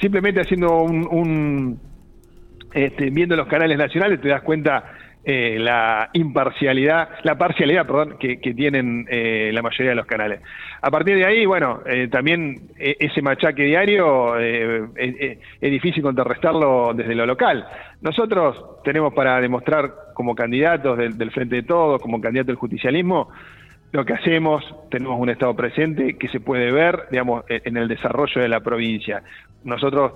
simplemente 0.00 0.40
haciendo 0.40 0.82
un 0.82 1.04
un, 1.10 1.80
este, 2.72 3.10
viendo 3.10 3.36
los 3.36 3.46
canales 3.46 3.78
nacionales 3.78 4.20
te 4.20 4.28
das 4.28 4.42
cuenta 4.42 4.84
eh, 5.26 5.58
la 5.58 6.10
imparcialidad, 6.12 7.08
la 7.22 7.38
parcialidad, 7.38 7.86
perdón, 7.86 8.16
que, 8.18 8.36
tienen 8.54 9.06
eh, 9.10 9.50
la 9.54 9.62
mayoría 9.62 9.90
de 9.90 9.94
los 9.96 10.04
canales. 10.04 10.40
A 10.82 10.90
partir 10.90 11.16
de 11.16 11.24
ahí, 11.24 11.46
bueno, 11.46 11.80
eh, 11.86 12.08
también 12.08 12.68
ese 12.76 13.22
machaque 13.22 13.62
diario 13.64 14.38
es, 14.38 15.38
difícil 15.60 16.02
contrarrestarlo 16.02 16.92
desde 16.94 17.14
lo 17.14 17.24
local. 17.24 17.66
Nosotros 18.02 18.82
tenemos 18.84 19.14
para 19.14 19.40
demostrar 19.40 19.94
como 20.12 20.34
candidatos 20.34 20.98
del, 20.98 21.16
del 21.16 21.30
Frente 21.30 21.56
de 21.56 21.62
Todos, 21.62 22.02
como 22.02 22.20
candidato 22.20 22.48
del 22.48 22.56
justicialismo, 22.56 23.30
lo 23.92 24.04
que 24.04 24.12
hacemos, 24.12 24.62
tenemos 24.90 25.18
un 25.18 25.30
Estado 25.30 25.54
presente 25.54 26.18
que 26.18 26.28
se 26.28 26.40
puede 26.40 26.70
ver, 26.70 27.04
digamos, 27.10 27.44
en 27.48 27.76
el 27.76 27.88
desarrollo 27.88 28.42
de 28.42 28.48
la 28.48 28.60
provincia. 28.60 29.22
Nosotros 29.62 30.12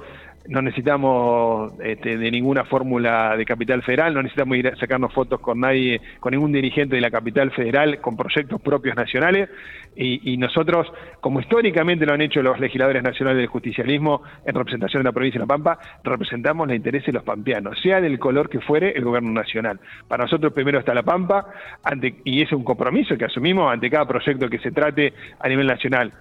no 0.48 0.62
necesitamos 0.62 1.72
este, 1.80 2.16
de 2.16 2.30
ninguna 2.30 2.64
fórmula 2.64 3.36
de 3.36 3.44
capital 3.44 3.82
federal, 3.82 4.14
no 4.14 4.22
necesitamos 4.22 4.56
ir 4.56 4.68
a 4.68 4.76
sacarnos 4.76 5.12
fotos 5.12 5.40
con 5.40 5.60
nadie, 5.60 6.00
con 6.20 6.32
ningún 6.32 6.52
dirigente 6.52 6.96
de 6.96 7.02
la 7.02 7.10
capital 7.10 7.50
federal, 7.50 8.00
con 8.00 8.16
proyectos 8.16 8.60
propios 8.60 8.96
nacionales, 8.96 9.50
y, 10.00 10.36
nosotros, 10.36 10.86
como 11.20 11.40
históricamente 11.40 12.06
lo 12.06 12.14
han 12.14 12.20
hecho 12.20 12.40
los 12.40 12.60
legisladores 12.60 13.02
nacionales 13.02 13.38
del 13.38 13.48
justicialismo 13.48 14.22
en 14.46 14.54
representación 14.54 15.02
de 15.02 15.08
la 15.08 15.12
provincia 15.12 15.40
de 15.40 15.44
La 15.44 15.48
Pampa, 15.48 15.78
representamos 16.04 16.68
los 16.68 16.76
intereses 16.76 17.06
de 17.06 17.14
los 17.14 17.24
pampeanos, 17.24 17.80
sea 17.82 18.00
del 18.00 18.16
color 18.20 18.48
que 18.48 18.60
fuere 18.60 18.92
el 18.92 19.04
gobierno 19.04 19.32
nacional. 19.32 19.80
Para 20.06 20.22
nosotros 20.24 20.52
primero 20.52 20.78
está 20.78 20.94
La 20.94 21.02
Pampa, 21.02 21.46
ante, 21.82 22.14
y 22.22 22.42
es 22.42 22.52
un 22.52 22.62
compromiso 22.62 23.18
que 23.18 23.24
asumimos 23.24 23.72
ante 23.72 23.90
cada 23.90 24.06
proyecto 24.06 24.48
que 24.48 24.60
se 24.60 24.70
trate 24.70 25.12
a 25.40 25.48
nivel 25.48 25.66
nacional 25.66 26.12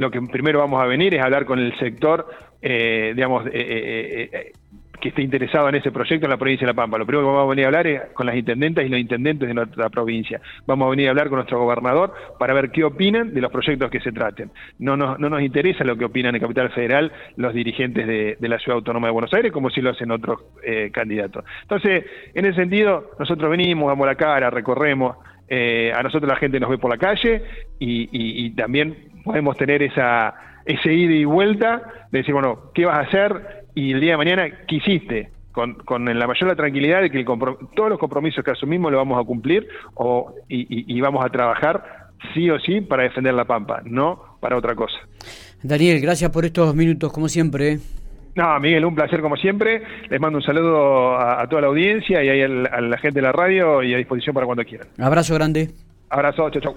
lo 0.00 0.10
que 0.10 0.20
primero 0.20 0.58
vamos 0.58 0.82
a 0.82 0.86
venir 0.86 1.14
es 1.14 1.22
hablar 1.22 1.46
con 1.46 1.58
el 1.58 1.76
sector, 1.78 2.28
eh, 2.60 3.12
digamos, 3.14 3.46
eh, 3.46 4.28
eh, 4.32 4.52
que 5.00 5.10
esté 5.10 5.22
interesado 5.22 5.68
en 5.68 5.74
ese 5.74 5.90
proyecto 5.90 6.26
en 6.26 6.30
la 6.30 6.36
provincia 6.36 6.66
de 6.66 6.72
La 6.72 6.76
Pampa. 6.76 6.98
Lo 6.98 7.06
primero 7.06 7.26
que 7.26 7.32
vamos 7.32 7.46
a 7.46 7.50
venir 7.50 7.64
a 7.64 7.68
hablar 7.68 7.86
es 7.86 8.02
con 8.12 8.26
las 8.26 8.34
intendentas 8.34 8.84
y 8.84 8.88
los 8.88 8.98
intendentes 8.98 9.46
de 9.46 9.54
nuestra 9.54 9.90
provincia. 9.90 10.40
Vamos 10.66 10.86
a 10.86 10.90
venir 10.90 11.08
a 11.08 11.10
hablar 11.10 11.28
con 11.28 11.36
nuestro 11.36 11.58
gobernador 11.58 12.12
para 12.38 12.54
ver 12.54 12.70
qué 12.70 12.84
opinan 12.84 13.32
de 13.32 13.40
los 13.40 13.50
proyectos 13.50 13.90
que 13.90 14.00
se 14.00 14.12
traten. 14.12 14.50
No 14.78 14.96
nos, 14.96 15.18
no 15.18 15.28
nos 15.28 15.42
interesa 15.42 15.84
lo 15.84 15.96
que 15.96 16.06
opinan 16.06 16.34
en 16.34 16.40
Capital 16.40 16.70
Federal 16.70 17.12
los 17.36 17.52
dirigentes 17.54 18.06
de, 18.06 18.48
la 18.48 18.58
Ciudad 18.58 18.76
Autónoma 18.76 19.08
de 19.08 19.12
Buenos 19.12 19.32
Aires, 19.34 19.52
como 19.52 19.70
si 19.70 19.80
lo 19.80 19.90
hacen 19.90 20.10
otros 20.10 20.40
candidatos. 20.92 21.44
Entonces, 21.62 22.04
en 22.34 22.44
ese 22.44 22.56
sentido, 22.56 23.12
nosotros 23.18 23.50
venimos, 23.50 23.88
damos 23.88 24.06
la 24.06 24.14
cara, 24.14 24.50
recorremos. 24.50 25.16
a 25.50 26.02
nosotros 26.02 26.28
la 26.28 26.36
gente 26.36 26.60
nos 26.60 26.70
ve 26.70 26.78
por 26.78 26.90
la 26.90 26.98
calle 26.98 27.42
y 27.78 28.50
también 28.50 29.15
podemos 29.26 29.56
tener 29.56 29.82
esa, 29.82 30.34
ese 30.64 30.94
ida 30.94 31.12
y 31.12 31.24
vuelta 31.24 31.82
de 32.12 32.18
decir, 32.18 32.32
bueno, 32.32 32.70
¿qué 32.74 32.86
vas 32.86 32.98
a 32.98 33.02
hacer? 33.02 33.64
Y 33.74 33.92
el 33.92 34.00
día 34.00 34.12
de 34.12 34.16
mañana, 34.16 34.48
¿qué 34.66 34.76
hiciste? 34.76 35.30
Con, 35.52 35.74
con 35.74 36.04
la 36.04 36.26
mayor 36.26 36.54
tranquilidad 36.54 37.00
de 37.00 37.10
que 37.10 37.24
todos 37.24 37.88
los 37.88 37.98
compromisos 37.98 38.44
que 38.44 38.50
asumimos 38.50 38.92
los 38.92 38.98
vamos 38.98 39.18
a 39.20 39.24
cumplir 39.24 39.66
o, 39.94 40.34
y, 40.48 41.00
vamos 41.00 41.24
a 41.24 41.30
trabajar 41.30 42.10
sí 42.34 42.50
o 42.50 42.58
sí 42.60 42.82
para 42.82 43.04
defender 43.04 43.32
la 43.32 43.46
Pampa, 43.46 43.80
no 43.84 44.38
para 44.40 44.56
otra 44.56 44.74
cosa. 44.74 44.98
Daniel, 45.62 46.00
gracias 46.00 46.30
por 46.30 46.44
estos 46.44 46.74
minutos, 46.74 47.10
como 47.10 47.28
siempre. 47.28 47.78
No, 48.34 48.60
Miguel, 48.60 48.84
un 48.84 48.94
placer 48.94 49.22
como 49.22 49.36
siempre. 49.36 49.82
Les 50.10 50.20
mando 50.20 50.38
un 50.38 50.44
saludo 50.44 51.18
a, 51.18 51.46
toda 51.48 51.62
la 51.62 51.68
audiencia 51.68 52.22
y 52.22 52.42
a, 52.42 52.44
a 52.44 52.80
la 52.82 52.98
gente 52.98 53.20
de 53.20 53.22
la 53.22 53.32
radio 53.32 53.82
y 53.82 53.94
a 53.94 53.96
disposición 53.96 54.34
para 54.34 54.44
cuando 54.44 54.62
quieran. 54.62 54.88
Abrazo 54.98 55.34
grande. 55.34 55.70
Abrazo, 56.10 56.50
chau, 56.50 56.60
chau. 56.60 56.76